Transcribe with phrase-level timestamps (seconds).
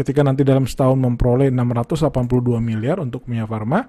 [0.00, 3.84] ketika nanti dalam setahun memperoleh 682 miliar untuk Kimia Farma,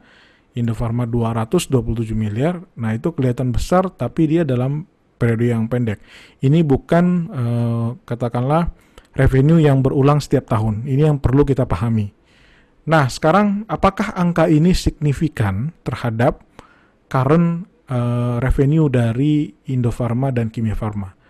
[0.60, 2.60] Indofarma 227 miliar.
[2.76, 4.84] Nah, itu kelihatan besar tapi dia dalam
[5.16, 6.04] periode yang pendek.
[6.44, 8.68] Ini bukan uh, katakanlah
[9.16, 10.84] revenue yang berulang setiap tahun.
[10.84, 12.12] Ini yang perlu kita pahami.
[12.92, 16.44] Nah, sekarang apakah angka ini signifikan terhadap
[17.08, 21.21] current uh, revenue dari Indofarma dan Kimia Farma?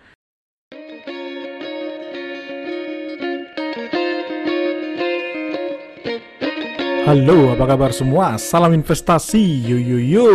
[7.02, 8.38] Halo, apa kabar semua?
[8.38, 10.28] Salam investasi, yo yo yo.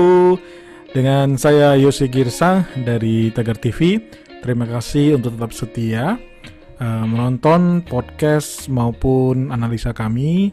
[0.92, 4.04] Dengan saya Yose Girsa dari Tagar TV.
[4.44, 6.20] Terima kasih untuk tetap setia
[6.76, 10.52] uh, menonton podcast maupun analisa kami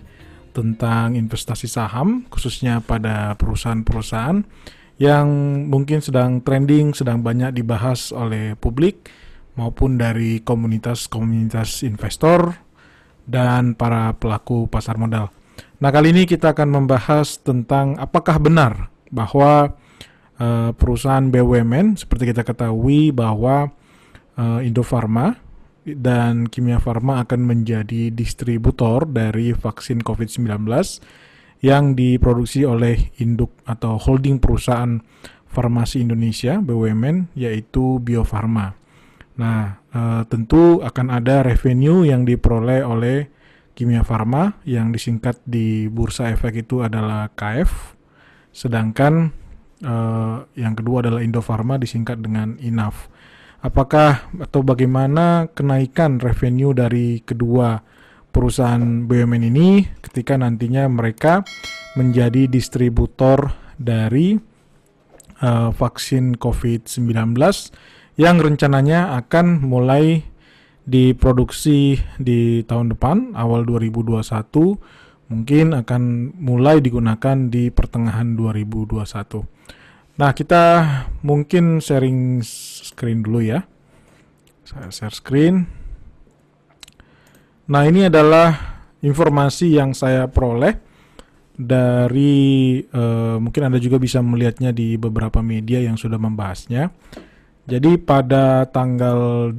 [0.54, 4.46] tentang investasi saham, khususnya pada perusahaan-perusahaan
[5.02, 5.26] yang
[5.66, 9.10] mungkin sedang trending, sedang banyak dibahas oleh publik
[9.58, 12.54] maupun dari komunitas-komunitas investor
[13.26, 15.42] dan para pelaku pasar modal.
[15.84, 19.76] Nah, kali ini kita akan membahas tentang apakah benar bahwa
[20.40, 23.68] uh, perusahaan BUMN seperti kita ketahui bahwa
[24.40, 25.36] uh, Indofarma
[25.84, 30.64] dan Kimia Farma akan menjadi distributor dari vaksin COVID-19
[31.60, 35.04] yang diproduksi oleh induk atau holding perusahaan
[35.52, 38.72] farmasi Indonesia BUMN yaitu Bio Farma.
[39.36, 43.33] Nah, uh, tentu akan ada revenue yang diperoleh oleh
[43.74, 47.98] Kimia Farma yang disingkat di Bursa Efek itu adalah KF,
[48.54, 49.34] sedangkan
[49.82, 53.10] uh, yang kedua adalah Indofarma disingkat dengan INAF.
[53.64, 57.82] Apakah atau bagaimana kenaikan revenue dari kedua
[58.30, 61.42] perusahaan BUMN ini ketika nantinya mereka
[61.96, 64.36] menjadi distributor dari
[65.40, 67.34] uh, vaksin COVID-19
[68.14, 70.22] yang rencananya akan mulai
[70.84, 74.20] diproduksi di tahun depan awal 2021
[75.32, 76.02] mungkin akan
[76.36, 79.44] mulai digunakan di pertengahan 2021.
[80.14, 80.64] Nah, kita
[81.26, 83.66] mungkin sharing screen dulu ya.
[84.62, 85.66] Saya share screen.
[87.66, 88.52] Nah, ini adalah
[89.00, 90.76] informasi yang saya peroleh
[91.54, 96.92] dari uh, mungkin Anda juga bisa melihatnya di beberapa media yang sudah membahasnya.
[97.64, 99.50] Jadi pada tanggal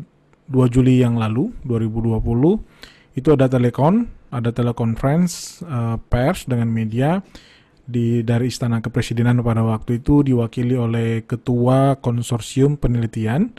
[0.50, 2.22] 2 Juli yang lalu 2020
[3.16, 7.24] itu ada telekon, ada telekonferensi uh, pers dengan media
[7.86, 13.54] di dari Istana Kepresidenan pada waktu itu diwakili oleh Ketua Konsorsium Penelitian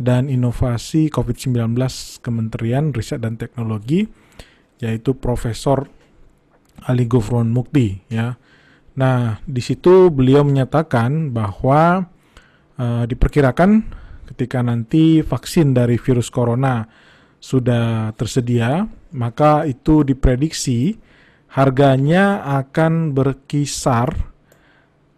[0.00, 1.76] dan Inovasi COVID-19
[2.24, 4.04] Kementerian Riset dan Teknologi
[4.80, 5.88] yaitu Profesor
[6.88, 8.36] Ali Gufron Mukti ya.
[8.96, 12.08] Nah, di situ beliau menyatakan bahwa
[12.76, 13.99] uh, diperkirakan
[14.30, 16.86] ketika nanti vaksin dari virus corona
[17.42, 18.86] sudah tersedia,
[19.16, 20.94] maka itu diprediksi
[21.50, 24.30] harganya akan berkisar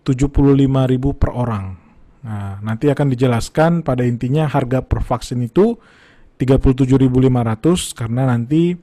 [0.03, 1.77] 75.000 per orang.
[2.23, 5.75] Nah, nanti akan dijelaskan pada intinya harga per vaksin itu
[6.39, 8.75] 37.500 karena nanti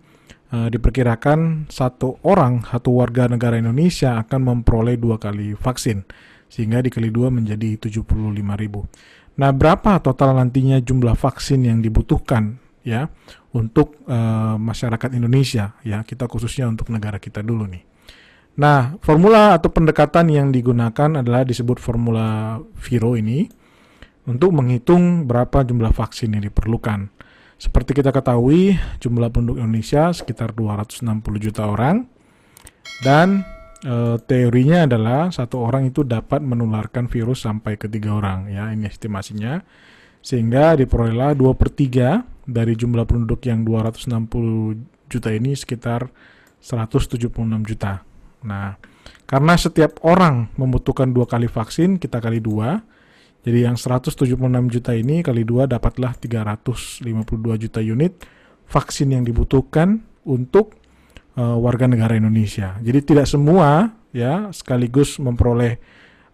[0.52, 6.04] e, diperkirakan satu orang satu warga negara Indonesia akan memperoleh dua kali vaksin
[6.52, 9.19] sehingga dikali dua menjadi 75.000.
[9.40, 13.08] Nah, berapa total nantinya jumlah vaksin yang dibutuhkan ya
[13.56, 17.84] untuk uh, masyarakat Indonesia ya, kita khususnya untuk negara kita dulu nih.
[18.60, 23.48] Nah, formula atau pendekatan yang digunakan adalah disebut formula Viro ini
[24.28, 27.08] untuk menghitung berapa jumlah vaksin yang diperlukan.
[27.56, 31.04] Seperti kita ketahui, jumlah penduduk Indonesia sekitar 260
[31.40, 32.08] juta orang
[33.04, 33.48] dan
[33.84, 38.88] e, teorinya adalah satu orang itu dapat menularkan virus sampai ke tiga orang ya ini
[38.88, 39.62] estimasinya
[40.20, 46.12] sehingga diperolehlah 2 per 3 dari jumlah penduduk yang 260 juta ini sekitar
[46.60, 47.32] 176
[47.64, 48.04] juta.
[48.44, 48.76] Nah,
[49.24, 52.84] karena setiap orang membutuhkan dua kali vaksin, kita kali dua.
[53.40, 54.36] Jadi yang 176
[54.68, 57.08] juta ini kali dua dapatlah 352
[57.56, 58.20] juta unit
[58.68, 60.76] vaksin yang dibutuhkan untuk
[61.40, 62.76] uh, warga negara Indonesia.
[62.84, 65.80] Jadi tidak semua ya sekaligus memperoleh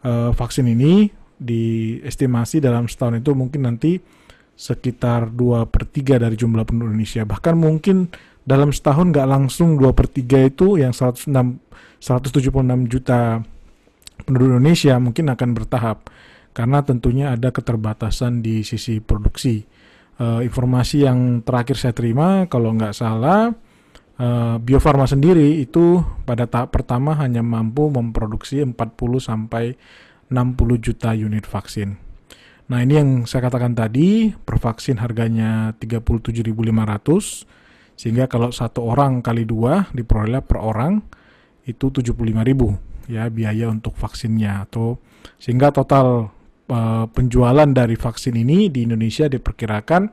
[0.02, 4.00] uh, vaksin ini diestimasi dalam setahun itu mungkin nanti
[4.56, 7.28] sekitar 2 per 3 dari jumlah penduduk Indonesia.
[7.28, 8.08] Bahkan mungkin
[8.48, 11.28] dalam setahun nggak langsung 2 per 3 itu yang 106,
[12.00, 13.44] 176 juta
[14.24, 16.08] penduduk Indonesia mungkin akan bertahap.
[16.56, 19.60] Karena tentunya ada keterbatasan di sisi produksi.
[20.16, 23.52] Uh, informasi yang terakhir saya terima, kalau nggak salah,
[24.20, 28.76] uh, Bio Farma sendiri itu pada tahap pertama hanya mampu memproduksi 40
[29.20, 29.76] sampai
[30.30, 32.02] 60 juta unit vaksin.
[32.66, 37.46] Nah, ini yang saya katakan tadi, per vaksin harganya 37.500.
[37.96, 41.00] Sehingga kalau satu orang kali dua diperoleh per orang
[41.64, 44.98] itu 75.000 ya biaya untuk vaksinnya atau
[45.38, 46.30] sehingga total
[46.70, 50.10] uh, penjualan dari vaksin ini di Indonesia diperkirakan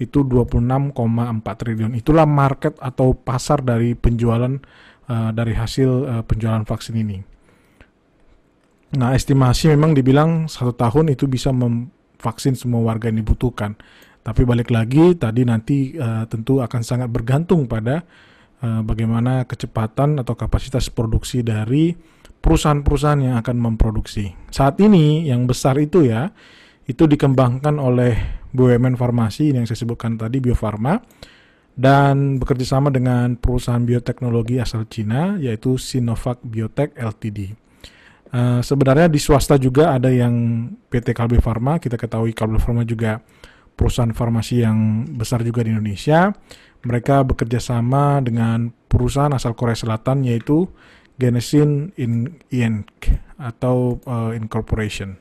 [0.00, 0.96] itu 26,4
[1.60, 1.92] triliun.
[1.92, 4.56] Itulah market atau pasar dari penjualan
[5.06, 7.20] uh, dari hasil uh, penjualan vaksin ini.
[8.96, 13.76] Nah, estimasi memang dibilang satu tahun itu bisa memvaksin semua warga yang dibutuhkan.
[14.24, 18.02] Tapi balik lagi tadi nanti uh, tentu akan sangat bergantung pada
[18.64, 21.92] uh, bagaimana kecepatan atau kapasitas produksi dari
[22.40, 24.32] perusahaan-perusahaan yang akan memproduksi.
[24.48, 26.32] Saat ini yang besar itu ya,
[26.88, 30.98] itu dikembangkan oleh BUMN farmasi yang saya sebutkan tadi Bio Farma
[31.78, 37.56] dan bekerja sama dengan perusahaan bioteknologi asal Cina yaitu Sinovac Biotech Ltd.
[38.30, 43.18] Uh, sebenarnya di swasta juga ada yang PT Kalbe Farma, kita ketahui Kalbe Farma juga
[43.74, 46.30] perusahaan farmasi yang besar juga di Indonesia.
[46.84, 50.70] Mereka bekerja sama dengan perusahaan asal Korea Selatan yaitu
[51.20, 55.20] Genesin in Inc atau uh, incorporation.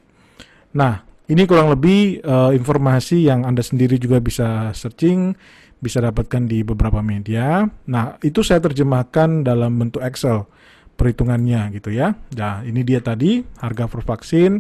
[0.72, 5.38] Nah, ini kurang lebih uh, informasi yang Anda sendiri juga bisa searching,
[5.78, 7.70] bisa dapatkan di beberapa media.
[7.86, 10.50] Nah, itu saya terjemahkan dalam bentuk Excel
[10.98, 12.18] perhitungannya gitu ya.
[12.34, 14.58] Nah, ini dia tadi harga per vaksin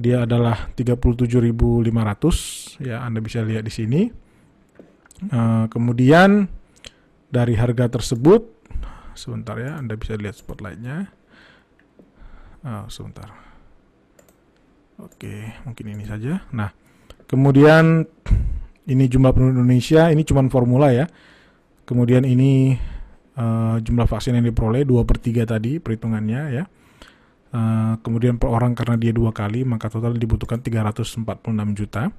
[0.00, 4.08] dia adalah 37.500 ya Anda bisa lihat di sini.
[5.28, 6.48] Uh, kemudian
[7.28, 8.48] dari harga tersebut
[9.12, 11.12] sebentar ya Anda bisa lihat spotlightnya
[12.64, 13.49] oh, sebentar
[15.04, 15.34] oke
[15.66, 16.44] mungkin ini saja.
[16.52, 16.70] Nah
[17.26, 18.04] kemudian
[18.90, 21.06] ini jumlah penduduk Indonesia ini cuma formula ya.
[21.88, 22.78] Kemudian ini
[23.34, 26.64] uh, jumlah vaksin yang diperoleh 2 per 3 tadi perhitungannya ya.
[27.50, 31.26] Uh, kemudian per orang karena dia dua kali maka total dibutuhkan 346
[31.74, 32.14] juta.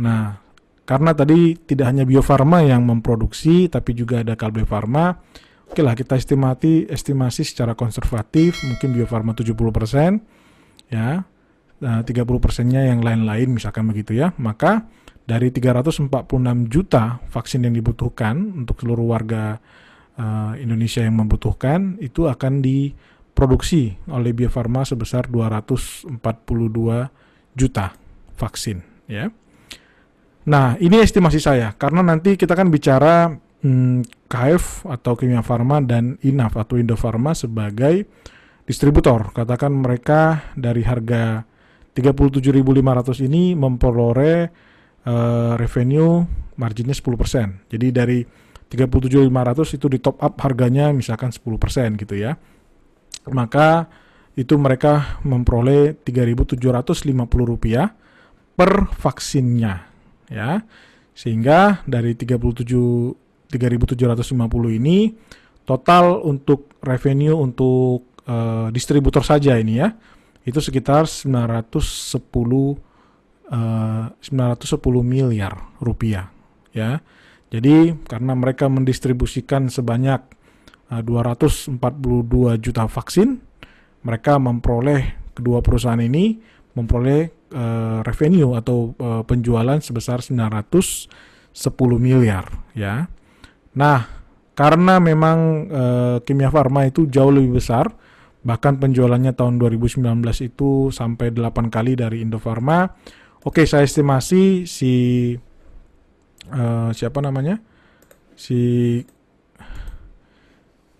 [0.00, 0.36] Nah
[0.84, 5.16] karena tadi tidak hanya Bio Farma yang memproduksi tapi juga ada Kalbe Farma
[5.74, 9.58] Oke lah kita estimati estimasi secara konservatif mungkin Bio Farma 70%
[10.92, 11.24] ya.
[11.84, 14.32] Nah, 30 persennya yang lain-lain misalkan begitu ya.
[14.40, 14.88] Maka
[15.28, 16.08] dari 346
[16.72, 19.60] juta vaksin yang dibutuhkan untuk seluruh warga
[20.16, 26.16] uh, Indonesia yang membutuhkan itu akan diproduksi oleh Bio Farma sebesar 242
[27.52, 27.86] juta
[28.32, 29.28] vaksin ya.
[30.44, 33.32] Nah, ini estimasi saya karena nanti kita kan bicara
[33.64, 38.04] hmm, KF atau Kimia Farma dan Inaf atau Indofarma sebagai
[38.68, 39.32] distributor.
[39.32, 41.48] Katakan mereka dari harga
[41.94, 44.38] 37.500 ini memperoleh
[45.06, 46.26] uh, revenue
[46.58, 47.70] marginnya 10%.
[47.70, 48.18] Jadi dari
[48.66, 52.34] 37.500 itu di top up harganya misalkan 10% gitu ya.
[53.30, 53.86] Maka
[54.34, 57.14] itu mereka memperoleh 3.750
[57.46, 57.94] rupiah
[58.58, 59.74] per vaksinnya
[60.26, 60.58] ya.
[61.14, 63.22] Sehingga dari 37
[63.54, 65.14] 3.750 ini
[65.62, 69.94] total untuk revenue untuk uh, distributor saja ini ya
[70.44, 72.76] itu sekitar 910 uh,
[74.20, 76.28] 910 miliar rupiah
[76.76, 77.00] ya.
[77.48, 80.20] Jadi karena mereka mendistribusikan sebanyak
[80.92, 81.80] uh, 242
[82.60, 83.40] juta vaksin,
[84.04, 86.38] mereka memperoleh kedua perusahaan ini
[86.74, 91.08] memperoleh uh, revenue atau uh, penjualan sebesar 910
[91.96, 93.06] miliar ya.
[93.74, 94.06] Nah,
[94.54, 95.84] karena memang e,
[96.22, 97.90] Kimia Farma itu jauh lebih besar,
[98.44, 100.04] bahkan penjualannya tahun 2019
[100.44, 102.92] itu sampai 8 kali dari Indofarma.
[103.44, 104.92] Oke, saya estimasi si
[106.48, 107.56] e, siapa namanya?
[108.36, 108.60] Si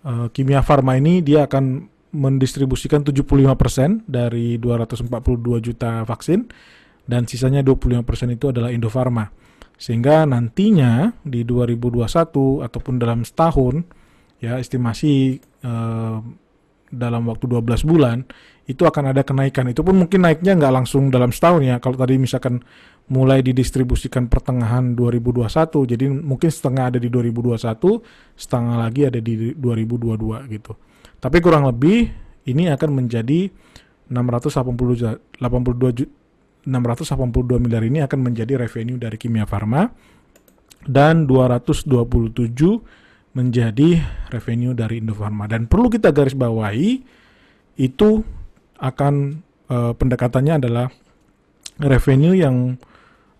[0.00, 5.12] e, Kimia Farma ini dia akan mendistribusikan 75% dari 242
[5.60, 6.48] juta vaksin
[7.04, 9.28] dan sisanya 25% itu adalah Indofarma.
[9.76, 13.82] Sehingga nantinya di 2021 ataupun dalam setahun
[14.38, 16.18] ya estimasi eh,
[16.94, 18.22] dalam waktu 12 bulan
[18.64, 19.68] itu akan ada kenaikan.
[19.68, 21.76] Itu pun mungkin naiknya nggak langsung dalam setahun ya.
[21.82, 22.64] Kalau tadi misalkan
[23.12, 25.44] mulai didistribusikan pertengahan 2021,
[25.84, 28.00] jadi mungkin setengah ada di 2021,
[28.38, 30.72] setengah lagi ada di 2022 gitu.
[31.20, 32.08] Tapi kurang lebih
[32.48, 33.52] ini akan menjadi
[34.08, 36.12] 682 juta
[36.64, 39.84] 682 miliar ini akan menjadi revenue dari Kimia Farma
[40.88, 41.84] dan 227
[43.34, 43.98] menjadi
[44.30, 47.02] revenue dari Indofarma dan perlu kita garis bawahi
[47.74, 48.22] itu
[48.78, 50.86] akan uh, pendekatannya adalah
[51.82, 52.78] revenue yang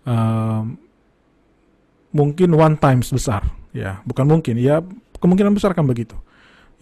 [0.03, 0.67] uh,
[2.11, 3.47] mungkin one times besar.
[3.71, 4.59] Ya bukan mungkin.
[4.59, 4.83] Ya
[5.19, 6.15] kemungkinan besar kan begitu.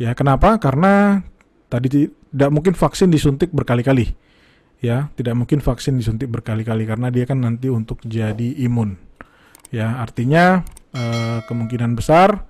[0.01, 0.57] Ya kenapa?
[0.57, 1.21] Karena
[1.69, 4.13] tadi tidak mungkin vaksin disuntik berkali-kali.
[4.81, 8.97] Ya tidak mungkin vaksin disuntik berkali-kali karena dia kan nanti untuk jadi imun.
[9.73, 12.45] Ya artinya uh, kemungkinan besar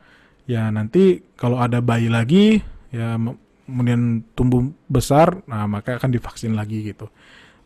[0.50, 2.59] ya nanti kalau ada bayi lagi
[2.93, 3.15] ya
[3.63, 7.07] kemudian tumbuh besar, nah maka akan divaksin lagi gitu.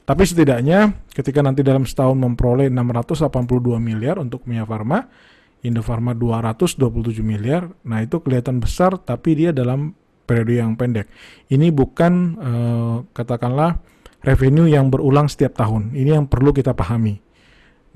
[0.08, 5.04] Tapi setidaknya ketika nanti dalam setahun memperoleh 682 miliar untuk Mia Farma,
[5.68, 9.92] Indofarma 227 miliar, nah itu kelihatan besar tapi dia dalam
[10.24, 11.12] periode yang pendek.
[11.52, 13.82] Ini bukan uh, katakanlah
[14.24, 15.92] revenue yang berulang setiap tahun.
[15.92, 17.20] Ini yang perlu kita pahami.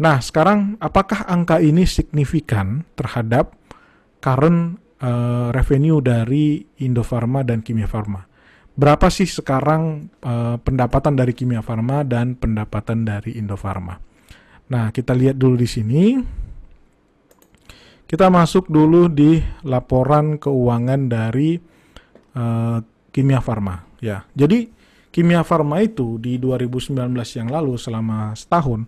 [0.01, 3.53] Nah, sekarang apakah angka ini signifikan terhadap
[4.21, 8.21] current uh, revenue dari Indofarma dan Kimia Farma.
[8.71, 13.99] Berapa sih sekarang uh, pendapatan dari Kimia Farma dan pendapatan dari Indofarma?
[14.71, 16.03] Nah, kita lihat dulu di sini.
[18.07, 21.59] Kita masuk dulu di laporan keuangan dari
[22.35, 22.79] uh,
[23.11, 23.83] Kimia Farma.
[23.99, 24.71] Ya, jadi
[25.11, 26.95] Kimia Farma itu di 2019
[27.35, 28.87] yang lalu selama setahun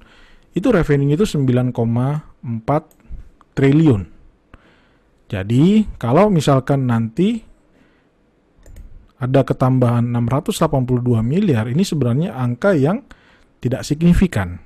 [0.56, 1.76] itu revenue itu 9,4
[3.52, 4.02] triliun.
[5.32, 7.42] Jadi, kalau misalkan nanti
[9.18, 13.08] ada ketambahan 682 miliar, ini sebenarnya angka yang
[13.64, 14.60] tidak signifikan.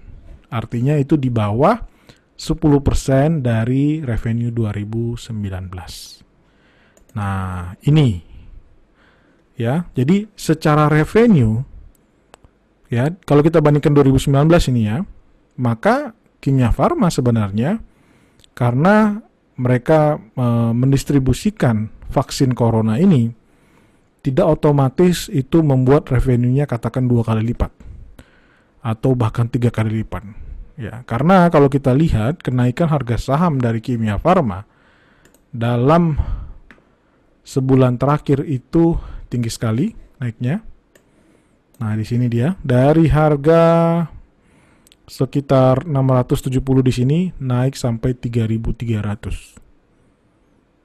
[0.50, 1.78] Artinya itu di bawah
[2.38, 6.26] 10% dari revenue 2019.
[7.18, 8.22] Nah, ini
[9.58, 9.90] ya.
[9.94, 11.62] Jadi secara revenue
[12.94, 14.34] ya, kalau kita bandingkan 2019
[14.74, 15.02] ini ya,
[15.58, 17.82] maka Kimia Farma sebenarnya
[18.54, 19.22] karena
[19.58, 23.34] mereka e, mendistribusikan vaksin corona ini
[24.22, 27.72] tidak otomatis itu membuat revenue-nya katakan dua kali lipat
[28.84, 30.24] atau bahkan tiga kali lipat.
[30.78, 34.62] Ya, karena kalau kita lihat kenaikan harga saham dari Kimia Farma
[35.50, 36.14] dalam
[37.42, 38.94] sebulan terakhir itu
[39.32, 39.90] tinggi sekali
[40.22, 40.62] naiknya.
[41.82, 43.62] Nah, di sini dia dari harga
[45.08, 49.56] sekitar 670 di sini naik sampai 3300.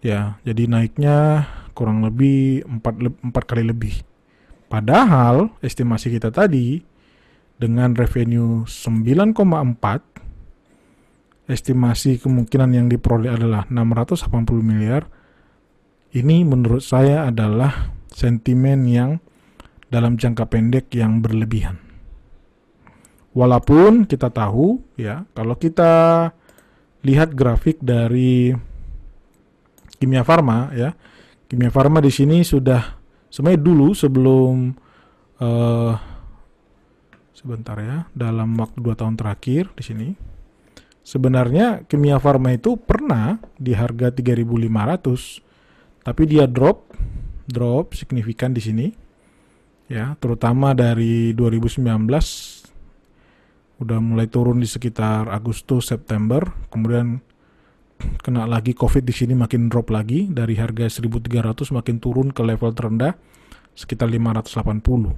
[0.03, 4.07] Ya, jadi naiknya kurang lebih 4, 4 kali lebih.
[4.71, 6.81] Padahal estimasi kita tadi
[7.59, 10.13] dengan revenue 9,4
[11.51, 15.05] estimasi kemungkinan yang diperoleh adalah 680 miliar.
[16.13, 19.21] Ini menurut saya adalah sentimen yang
[19.93, 21.92] dalam jangka pendek yang berlebihan.
[23.33, 26.29] Walaupun kita tahu ya, kalau kita
[27.01, 28.53] lihat grafik dari
[29.97, 30.93] Kimia Farma ya,
[31.49, 33.01] Kimia Farma di sini sudah
[33.33, 34.77] sebenarnya dulu sebelum
[35.41, 35.95] uh,
[37.33, 40.09] sebentar ya, dalam waktu dua tahun terakhir di sini
[41.03, 46.95] sebenarnya Kimia Farma itu pernah di harga 3.500 tapi dia drop
[47.47, 48.87] drop signifikan di sini
[49.91, 51.83] ya terutama dari 2019
[53.83, 57.21] udah mulai turun di sekitar Agustus September kemudian
[58.23, 62.75] kena lagi COVID di sini makin drop lagi dari harga 1300 makin turun ke level
[62.75, 63.15] terendah
[63.73, 65.15] sekitar 580.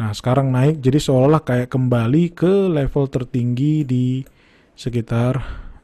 [0.00, 4.24] Nah, sekarang naik jadi seolah-olah kayak kembali ke level tertinggi di
[4.72, 5.36] sekitar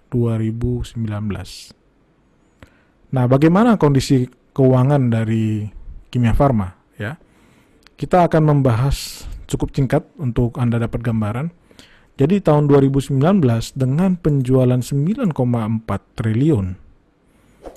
[0.09, 0.97] 2019.
[3.13, 4.25] Nah, bagaimana kondisi
[4.57, 5.69] keuangan dari
[6.09, 7.21] Kimia Farma ya?
[7.97, 11.51] Kita akan membahas cukup singkat untuk Anda dapat gambaran.
[12.17, 13.21] Jadi tahun 2019
[13.77, 15.33] dengan penjualan 9,4
[16.17, 16.67] triliun,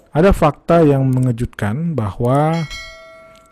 [0.09, 2.55] ada fakta yang mengejutkan bahwa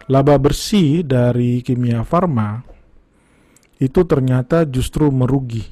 [0.07, 2.63] laba bersih dari kimia farma
[3.77, 5.67] itu ternyata justru merugi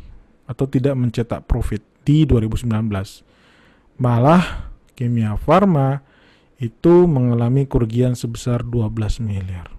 [0.46, 2.70] atau tidak mencetak profit di 2019.
[3.98, 6.04] Malah kimia farma
[6.62, 9.75] itu mengalami kerugian sebesar 12 miliar.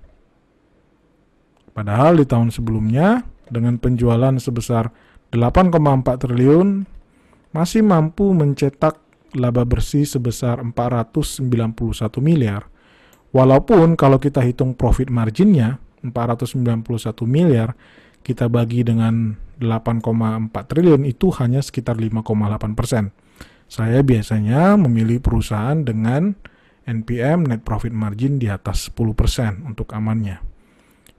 [1.77, 3.21] Padahal di tahun sebelumnya
[3.53, 4.89] dengan penjualan sebesar
[5.29, 5.77] 8,4
[6.25, 6.89] triliun
[7.53, 8.97] masih mampu mencetak
[9.37, 11.45] laba bersih sebesar 491
[12.25, 12.65] miliar.
[13.29, 16.81] Walaupun kalau kita hitung profit marginnya 491
[17.29, 17.77] miliar
[18.25, 23.13] kita bagi dengan 8,4 triliun itu hanya sekitar 5,8 persen.
[23.69, 26.33] Saya biasanya memilih perusahaan dengan
[26.89, 30.56] NPM net profit margin di atas 10 persen untuk amannya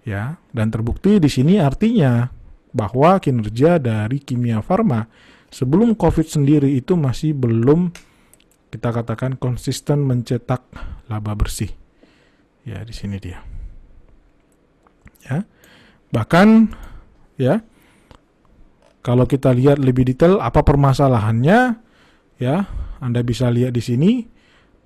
[0.07, 2.31] ya dan terbukti di sini artinya
[2.71, 5.03] bahwa kinerja dari kimia farma
[5.51, 7.91] sebelum covid sendiri itu masih belum
[8.71, 10.63] kita katakan konsisten mencetak
[11.11, 11.71] laba bersih.
[12.67, 13.43] Ya di sini dia.
[15.27, 15.43] Ya
[16.07, 16.71] bahkan
[17.35, 17.59] ya
[19.03, 21.79] kalau kita lihat lebih detail apa permasalahannya
[22.39, 22.55] ya
[23.03, 24.11] Anda bisa lihat di sini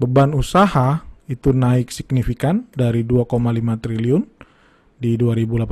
[0.01, 3.29] beban usaha itu naik signifikan dari 2,5
[3.85, 4.40] triliun
[5.01, 5.65] di 2018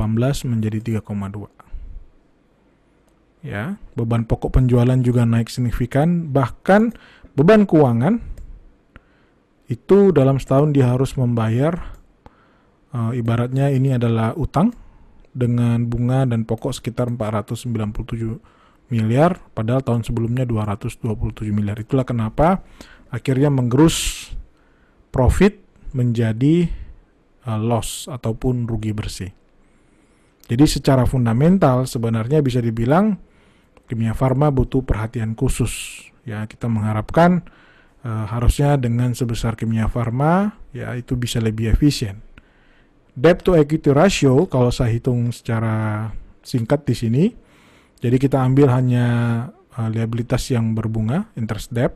[0.49, 3.45] menjadi 3,2.
[3.45, 6.91] Ya, beban pokok penjualan juga naik signifikan, bahkan
[7.37, 8.19] beban keuangan
[9.69, 11.77] itu dalam setahun dia harus membayar
[12.91, 14.73] uh, ibaratnya ini adalah utang
[15.29, 21.05] dengan bunga dan pokok sekitar 497 miliar padahal tahun sebelumnya 227
[21.53, 21.77] miliar.
[21.77, 22.65] Itulah kenapa
[23.13, 24.29] akhirnya menggerus
[25.13, 25.61] profit
[25.93, 26.69] menjadi
[27.45, 29.31] uh, loss ataupun rugi bersih.
[30.49, 33.21] Jadi secara fundamental sebenarnya bisa dibilang
[33.85, 36.03] kimia farma butuh perhatian khusus.
[36.25, 37.45] Ya, kita mengharapkan
[38.01, 42.25] uh, harusnya dengan sebesar kimia farma ya itu bisa lebih efisien.
[43.13, 46.09] Debt to equity ratio kalau saya hitung secara
[46.41, 47.23] singkat di sini,
[47.99, 49.05] jadi kita ambil hanya
[49.75, 51.93] uh, liabilitas yang berbunga, interest debt,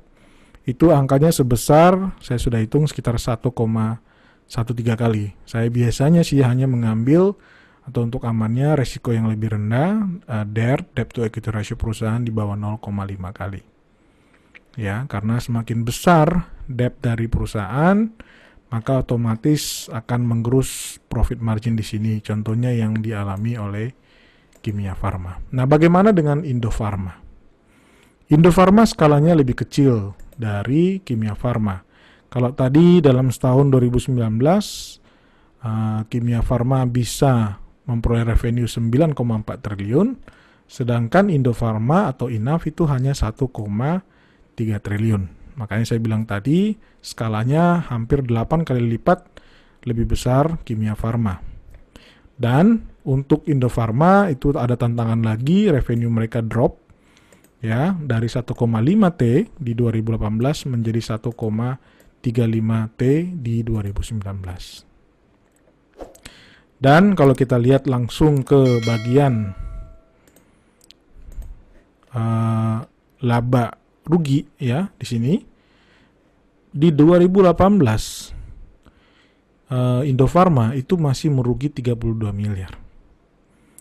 [0.68, 3.16] itu angkanya sebesar saya sudah hitung sekitar
[4.48, 5.34] 1,13 kali.
[5.48, 7.36] Saya biasanya sih hanya mengambil
[7.84, 12.32] atau untuk amannya resiko yang lebih rendah, uh, DER, debt to equity ratio perusahaan di
[12.32, 12.80] bawah 0,5
[13.36, 13.62] kali.
[14.74, 18.10] Ya, karena semakin besar debt dari perusahaan,
[18.74, 22.24] maka otomatis akan menggerus profit margin di sini.
[22.26, 23.94] Contohnya yang dialami oleh
[24.64, 25.38] Kimia Farma.
[25.54, 27.20] Nah, bagaimana dengan Indofarma?
[28.32, 31.84] Indofarma skalanya lebih kecil dari Kimia Farma.
[32.34, 39.14] Kalau tadi dalam setahun 2019 uh, eh, Kimia Farma bisa memperoleh revenue 9,4
[39.62, 40.18] triliun,
[40.66, 43.38] sedangkan Indo Indofarma atau Inaf itu hanya 1,3
[44.58, 45.24] triliun.
[45.62, 46.74] Makanya saya bilang tadi
[47.06, 49.30] skalanya hampir 8 kali lipat
[49.86, 51.38] lebih besar Kimia Farma.
[52.34, 56.82] Dan untuk Indo Indofarma itu ada tantangan lagi revenue mereka drop
[57.62, 58.58] ya dari 1,5
[59.22, 59.22] T
[59.54, 61.30] di 2018 menjadi 1,
[62.24, 63.02] 35T
[63.44, 64.24] di 2019.
[66.80, 69.52] Dan kalau kita lihat langsung ke bagian
[72.16, 72.84] uh,
[73.24, 73.66] laba
[74.04, 75.34] rugi ya di sini
[76.74, 77.56] di 2018 uh,
[79.72, 82.76] eh, Indofarma itu masih merugi 32 miliar.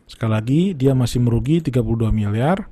[0.07, 2.71] Sekali lagi dia masih merugi 32 miliar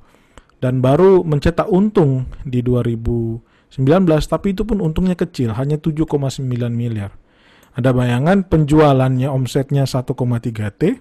[0.61, 7.15] dan baru mencetak untung di 2000 2019 tapi itu pun untungnya kecil hanya 7,9 miliar.
[7.71, 10.11] Ada bayangan penjualannya omsetnya 1,3
[10.75, 10.99] T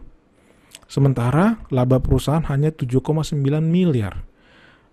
[0.87, 4.23] sementara laba perusahaan hanya 7,9 miliar.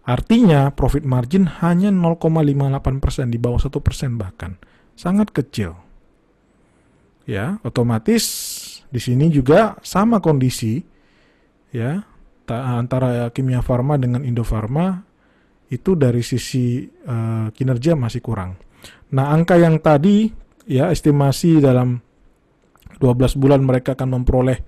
[0.08, 4.58] Artinya profit margin hanya 0,58% di bawah 1% bahkan.
[4.98, 5.78] Sangat kecil.
[7.28, 8.24] Ya, otomatis
[8.88, 10.80] di sini juga sama kondisi
[11.76, 12.08] ya
[12.48, 15.04] antara Kimia Farma dengan Indofarma
[15.68, 18.56] itu dari sisi uh, kinerja masih kurang.
[19.12, 20.32] Nah, angka yang tadi
[20.68, 22.00] ya estimasi dalam
[23.00, 24.60] 12 bulan mereka akan memperoleh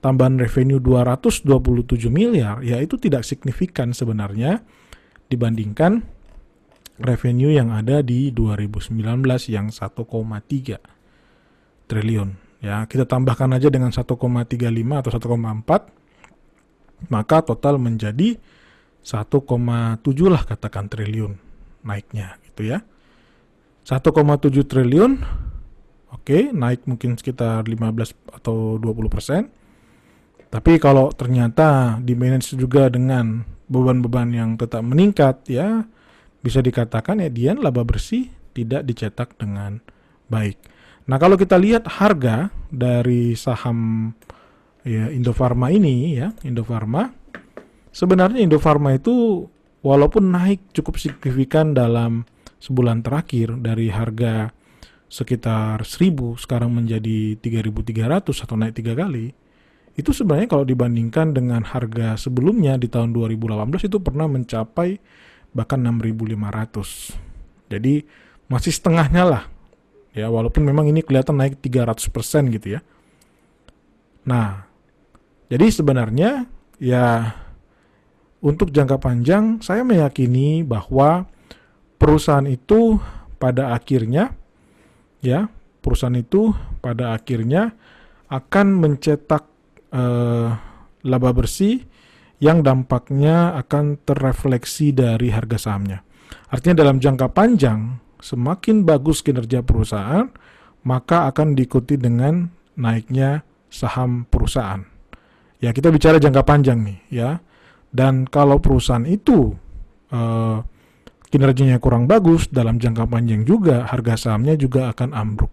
[0.00, 4.62] tambahan revenue 227 miliar, ya itu tidak signifikan sebenarnya
[5.28, 6.00] dibandingkan
[7.02, 8.98] revenue yang ada di 2019
[9.52, 10.80] yang 1,3
[11.88, 12.30] triliun.
[12.58, 14.02] Ya, kita tambahkan aja dengan 1,35
[14.98, 15.98] atau 1,4
[17.06, 18.34] maka total menjadi
[19.02, 19.44] 1,7
[20.28, 21.38] lah katakan triliun
[21.86, 22.84] naiknya gitu ya.
[23.88, 24.12] 1,7
[24.68, 25.12] triliun
[26.12, 29.42] oke, okay, naik mungkin sekitar 15 atau 20 persen.
[30.48, 35.84] Tapi kalau ternyata di manage juga dengan beban-beban yang tetap meningkat ya
[36.40, 39.84] bisa dikatakan ya Dian laba bersih tidak dicetak dengan
[40.32, 40.56] baik.
[41.08, 44.12] Nah kalau kita lihat harga dari saham
[44.88, 47.12] ya Indofarma ini ya Indofarma
[47.92, 49.46] sebenarnya Indofarma itu
[49.84, 52.26] walaupun naik cukup signifikan dalam
[52.58, 54.50] sebulan terakhir dari harga
[55.08, 59.32] sekitar 1000 sekarang menjadi 3300 atau naik tiga kali
[59.98, 64.94] itu sebenarnya kalau dibandingkan dengan harga sebelumnya di tahun 2018 itu pernah mencapai
[65.50, 67.66] bahkan 6.500.
[67.66, 68.06] Jadi
[68.46, 69.44] masih setengahnya lah.
[70.14, 72.80] Ya, walaupun memang ini kelihatan naik 300% gitu ya.
[74.22, 74.70] Nah,
[75.50, 76.46] jadi sebenarnya
[76.78, 77.34] ya
[78.38, 81.26] untuk jangka panjang saya meyakini bahwa
[81.98, 83.02] perusahaan itu
[83.38, 84.34] pada akhirnya
[85.22, 85.50] ya,
[85.82, 87.74] perusahaan itu pada akhirnya
[88.28, 89.44] akan mencetak
[89.94, 90.54] uh,
[91.02, 91.82] laba bersih
[92.38, 96.06] yang dampaknya akan terrefleksi dari harga sahamnya.
[96.54, 100.30] Artinya dalam jangka panjang, semakin bagus kinerja perusahaan,
[100.86, 102.46] maka akan diikuti dengan
[102.78, 104.86] naiknya saham perusahaan.
[105.58, 107.42] Ya, kita bicara jangka panjang nih, ya.
[107.88, 109.56] Dan kalau perusahaan itu
[110.12, 110.60] uh,
[111.28, 115.52] kinerjanya kurang bagus dalam jangka panjang juga, harga sahamnya juga akan ambruk.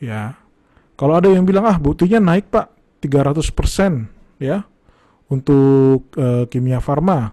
[0.00, 0.40] Ya.
[0.96, 2.72] Kalau ada yang bilang ah buktinya naik pak,
[3.04, 3.42] 300%
[4.38, 4.64] ya
[5.32, 7.32] untuk uh, kimia farma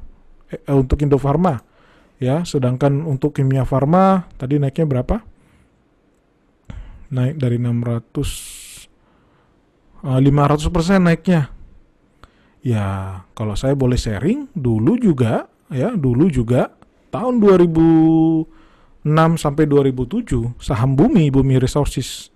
[0.50, 1.70] eh, untuk Indofarma
[2.20, 5.24] Ya, sedangkan untuk kimia farma tadi naiknya berapa?
[7.16, 8.12] Naik dari 600
[10.04, 11.48] uh, 500% naiknya.
[12.60, 16.76] Ya, kalau saya boleh sharing, dulu juga ya, dulu juga
[17.08, 19.08] tahun 2006
[19.40, 22.36] sampai 2007 saham Bumi, Bumi Resources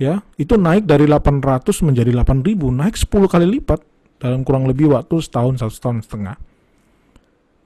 [0.00, 3.84] ya, itu naik dari 800 menjadi 8000, naik 10 kali lipat
[4.16, 6.36] dalam kurang lebih waktu setahun satu tahun setengah.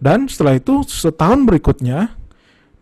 [0.03, 2.19] Dan setelah itu setahun berikutnya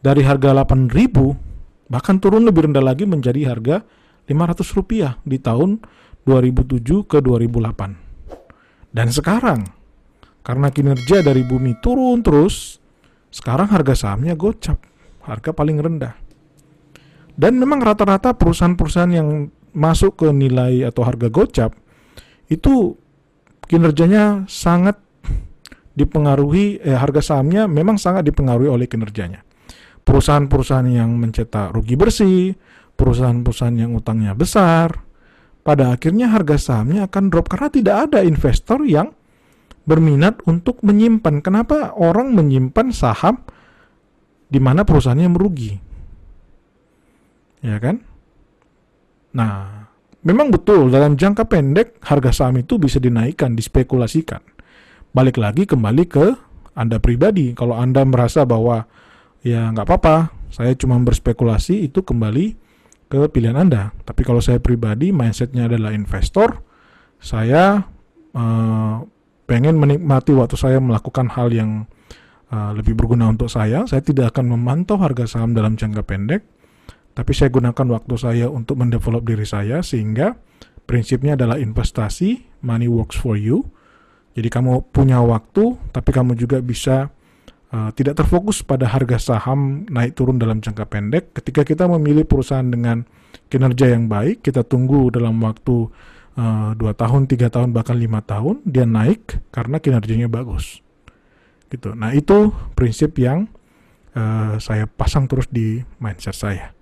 [0.00, 1.52] dari harga 8000
[1.92, 3.84] bahkan turun lebih rendah lagi menjadi harga
[4.24, 5.84] 500 rupiah di tahun
[6.24, 8.11] 2007 ke 2008.
[8.92, 9.64] Dan sekarang
[10.44, 12.76] karena kinerja dari bumi turun terus,
[13.32, 14.76] sekarang harga sahamnya gocap,
[15.24, 16.14] harga paling rendah.
[17.32, 21.72] Dan memang rata-rata perusahaan-perusahaan yang masuk ke nilai atau harga gocap
[22.52, 22.92] itu
[23.64, 25.00] kinerjanya sangat
[25.96, 29.40] dipengaruhi eh, harga sahamnya memang sangat dipengaruhi oleh kinerjanya.
[30.02, 32.52] Perusahaan-perusahaan yang mencetak rugi bersih,
[32.98, 34.92] perusahaan-perusahaan yang utangnya besar,
[35.62, 39.14] pada akhirnya harga sahamnya akan drop karena tidak ada investor yang
[39.86, 41.42] berminat untuk menyimpan.
[41.42, 43.42] Kenapa orang menyimpan saham
[44.50, 45.74] di mana perusahaannya merugi?
[47.62, 48.02] Ya kan?
[49.32, 49.86] Nah,
[50.26, 54.42] memang betul dalam jangka pendek harga saham itu bisa dinaikkan, dispekulasikan
[55.12, 56.26] balik lagi kembali ke
[56.72, 57.52] Anda pribadi.
[57.52, 58.88] Kalau Anda merasa bahwa
[59.44, 60.16] ya nggak apa-apa,
[60.48, 62.56] saya cuma berspekulasi itu kembali
[63.12, 63.92] ke pilihan Anda.
[64.08, 66.64] Tapi kalau saya pribadi, mindsetnya adalah investor,
[67.20, 67.84] saya
[68.32, 68.96] uh,
[69.44, 71.84] pengen menikmati waktu saya melakukan hal yang
[72.48, 73.84] uh, lebih berguna untuk saya.
[73.84, 76.40] Saya tidak akan memantau harga saham dalam jangka pendek,
[77.12, 80.32] tapi saya gunakan waktu saya untuk mendevelop diri saya sehingga
[80.88, 83.68] prinsipnya adalah investasi, money works for you
[84.32, 87.12] jadi kamu punya waktu, tapi kamu juga bisa
[87.72, 91.32] tidak terfokus pada harga saham naik turun dalam jangka pendek.
[91.32, 93.08] Ketika kita memilih perusahaan dengan
[93.48, 95.88] kinerja yang baik, kita tunggu dalam waktu
[96.36, 100.80] uh, dua tahun, tiga tahun, bahkan lima tahun, dia naik karena kinerjanya bagus.
[101.72, 101.96] Gitu.
[101.96, 103.48] Nah itu prinsip yang
[104.16, 106.76] uh, saya pasang terus di mindset saya.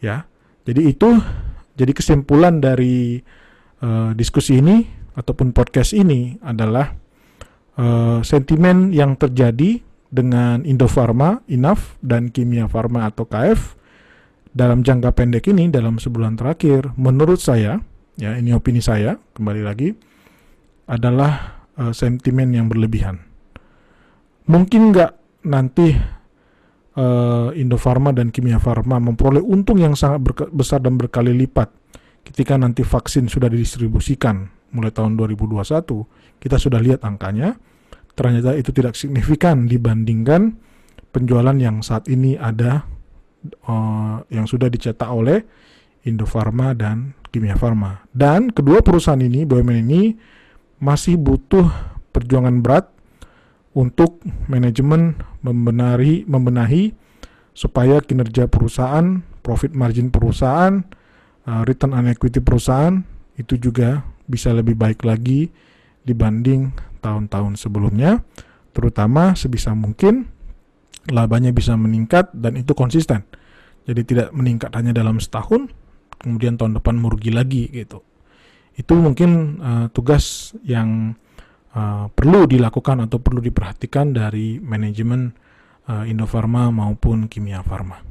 [0.00, 0.28] Ya,
[0.68, 1.16] jadi itu
[1.76, 3.24] jadi kesimpulan dari
[3.80, 4.84] uh, diskusi ini
[5.16, 6.92] ataupun podcast ini adalah
[7.80, 13.74] uh, sentimen yang terjadi dengan Indofarma, Inaf, dan Kimia Farma atau KF
[14.56, 17.76] dalam jangka pendek ini dalam sebulan terakhir, menurut saya,
[18.16, 19.92] ya ini opini saya, kembali lagi,
[20.88, 23.20] adalah uh, sentimen yang berlebihan.
[24.46, 25.12] Mungkin nggak
[25.50, 25.92] nanti
[26.96, 31.68] uh, Indofarma dan Kimia Farma memperoleh untung yang sangat besar dan berkali lipat
[32.26, 35.62] ketika nanti vaksin sudah didistribusikan mulai tahun 2021
[36.42, 37.54] kita sudah lihat angkanya
[38.16, 40.56] ternyata itu tidak signifikan dibandingkan
[41.12, 42.88] penjualan yang saat ini ada
[43.68, 45.44] uh, yang sudah dicetak oleh
[46.08, 48.08] Indofarma dan Kimia Farma.
[48.10, 50.02] Dan kedua perusahaan ini BUMN ini
[50.80, 51.68] masih butuh
[52.12, 52.88] perjuangan berat
[53.76, 56.96] untuk manajemen membenari membenahi
[57.52, 60.80] supaya kinerja perusahaan, profit margin perusahaan,
[61.44, 63.04] uh, return on equity perusahaan
[63.36, 65.52] itu juga bisa lebih baik lagi
[66.08, 66.72] dibanding
[67.06, 68.26] tahun-tahun sebelumnya,
[68.74, 70.26] terutama sebisa mungkin
[71.14, 73.22] labanya bisa meningkat dan itu konsisten.
[73.86, 75.70] Jadi tidak meningkat hanya dalam setahun,
[76.18, 78.02] kemudian tahun depan merugi lagi gitu.
[78.74, 81.14] Itu mungkin uh, tugas yang
[81.70, 85.30] uh, perlu dilakukan atau perlu diperhatikan dari manajemen
[85.86, 88.02] uh, Indofarma maupun Kimia Farma.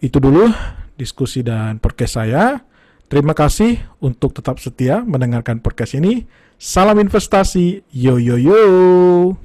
[0.00, 0.48] Itu dulu
[0.96, 2.64] diskusi dan podcast saya.
[3.08, 6.24] Terima kasih untuk tetap setia mendengarkan podcast ini.
[6.60, 9.36] Salam investasi, yo yo yo.